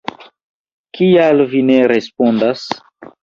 [0.99, 2.65] Kial vi ne respondas?